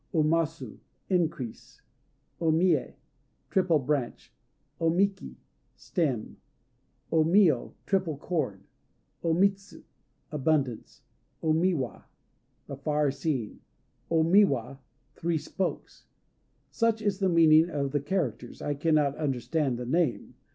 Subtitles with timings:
[0.15, 0.79] O Masu
[1.11, 1.79] "Increase."
[2.39, 2.95] O Mië
[3.51, 4.31] "Triple Branch."
[4.79, 5.37] O Miki
[5.75, 6.37] "Stem."
[7.11, 8.63] O Mio "Triple Cord."
[9.23, 9.83] O Mitsu
[10.31, 11.03] "Abundance."
[11.43, 12.05] O Miwa
[12.65, 13.59] "The Far seeing."
[14.09, 14.79] O Miwa
[15.13, 16.05] "Three Spokes"(?).
[16.71, 18.59] Such is the meaning of the characters.
[18.59, 20.33] I cannot understand the name.